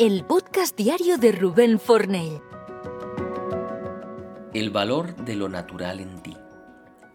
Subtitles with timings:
[0.00, 2.40] el podcast diario de Rubén Fornell.
[4.52, 6.36] El valor de lo natural en ti.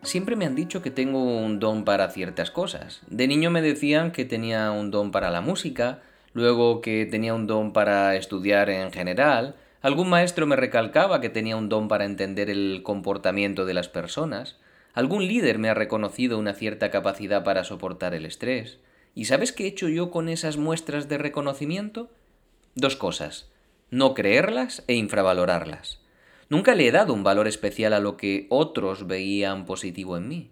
[0.02, 3.02] Siempre me han dicho que tengo un don para ciertas cosas.
[3.08, 6.00] De niño me decían que tenía un don para la música,
[6.32, 11.58] luego que tenía un don para estudiar en general, algún maestro me recalcaba que tenía
[11.58, 14.56] un don para entender el comportamiento de las personas,
[14.94, 18.80] algún líder me ha reconocido una cierta capacidad para soportar el estrés.
[19.16, 22.10] ¿Y sabes qué he hecho yo con esas muestras de reconocimiento?
[22.80, 23.50] Dos cosas.
[23.92, 26.00] No creerlas e infravalorarlas.
[26.48, 30.50] Nunca le he dado un valor especial a lo que otros veían positivo en mí.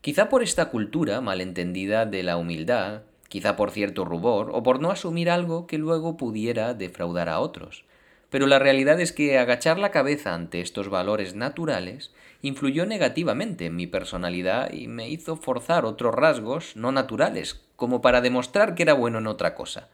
[0.00, 4.90] Quizá por esta cultura malentendida de la humildad, quizá por cierto rubor, o por no
[4.90, 7.84] asumir algo que luego pudiera defraudar a otros.
[8.30, 13.76] Pero la realidad es que agachar la cabeza ante estos valores naturales influyó negativamente en
[13.76, 18.94] mi personalidad y me hizo forzar otros rasgos no naturales, como para demostrar que era
[18.94, 19.90] bueno en otra cosa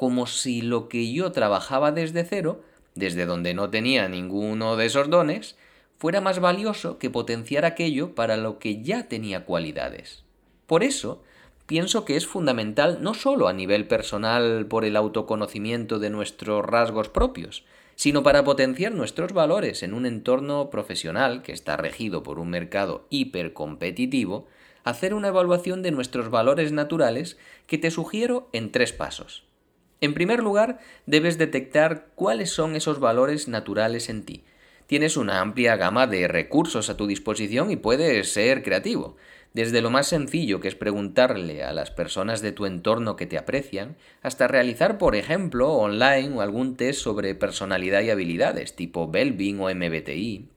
[0.00, 2.62] como si lo que yo trabajaba desde cero,
[2.94, 5.58] desde donde no tenía ninguno de esos dones,
[5.98, 10.24] fuera más valioso que potenciar aquello para lo que ya tenía cualidades.
[10.66, 11.22] Por eso,
[11.66, 17.10] pienso que es fundamental no solo a nivel personal por el autoconocimiento de nuestros rasgos
[17.10, 22.48] propios, sino para potenciar nuestros valores en un entorno profesional que está regido por un
[22.48, 24.46] mercado hipercompetitivo,
[24.82, 27.36] hacer una evaluación de nuestros valores naturales
[27.66, 29.49] que te sugiero en tres pasos.
[30.00, 34.44] En primer lugar, debes detectar cuáles son esos valores naturales en ti.
[34.86, 39.16] Tienes una amplia gama de recursos a tu disposición y puedes ser creativo.
[39.52, 43.36] Desde lo más sencillo que es preguntarle a las personas de tu entorno que te
[43.36, 49.68] aprecian, hasta realizar, por ejemplo, online algún test sobre personalidad y habilidades, tipo Belbing o
[49.68, 50.48] MBTI.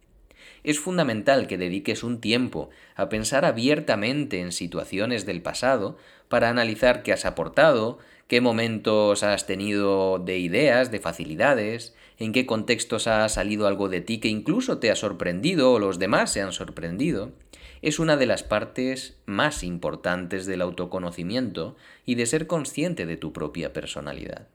[0.63, 5.97] Es fundamental que dediques un tiempo a pensar abiertamente en situaciones del pasado
[6.29, 12.45] para analizar qué has aportado, qué momentos has tenido de ideas, de facilidades, en qué
[12.45, 16.41] contextos ha salido algo de ti que incluso te ha sorprendido o los demás se
[16.41, 17.33] han sorprendido,
[17.81, 23.33] es una de las partes más importantes del autoconocimiento y de ser consciente de tu
[23.33, 24.47] propia personalidad.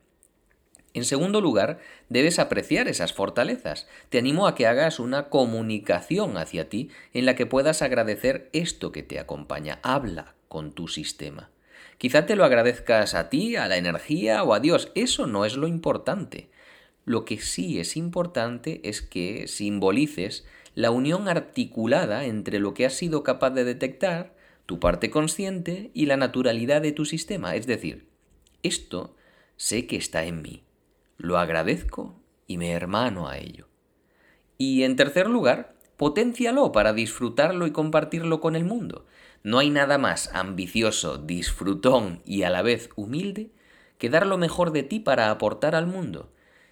[0.95, 1.79] En segundo lugar,
[2.09, 3.87] debes apreciar esas fortalezas.
[4.09, 8.91] Te animo a que hagas una comunicación hacia ti en la que puedas agradecer esto
[8.91, 9.81] que te acompaña.
[9.83, 11.51] Habla con tu sistema.
[11.99, 14.91] Quizá te lo agradezcas a ti, a la energía o a Dios.
[14.95, 16.49] Eso no es lo importante.
[17.05, 22.95] Lo que sí es importante es que simbolices la unión articulada entre lo que has
[22.95, 24.35] sido capaz de detectar,
[24.65, 27.57] tu parte consciente y la naturalidad de tu sistema.
[27.57, 28.07] Es decir,
[28.63, 29.17] esto
[29.57, 30.63] sé que está en mí
[31.19, 32.15] lo agradezco
[32.47, 33.67] y me hermano a ello.
[34.57, 39.05] Y en tercer lugar, potencialo para disfrutarlo y compartirlo con el mundo.
[39.43, 43.51] No hay nada más ambicioso, disfrutón y a la vez humilde
[43.99, 46.31] que dar lo mejor de ti para aportar al mundo.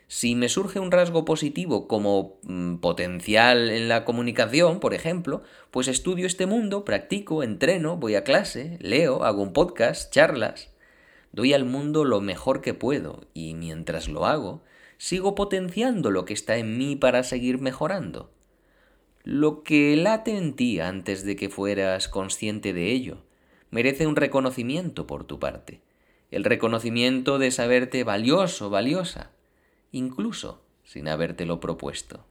[0.08, 5.42] Si me surge un rasgo positivo como mm, potencial en la comunicación, por ejemplo,
[5.72, 10.70] pues estudio este mundo, practico, entreno, voy a clase, leo, hago un podcast, charlas.
[11.36, 14.62] Doy al mundo lo mejor que puedo y mientras lo hago,
[14.96, 18.30] sigo potenciando lo que está en mí para seguir mejorando.
[19.22, 23.18] Lo que late en ti antes de que fueras consciente de ello
[23.70, 25.82] merece un reconocimiento por tu parte,
[26.30, 29.30] el reconocimiento de saberte valioso, valiosa,
[29.92, 32.24] incluso sin habértelo propuesto.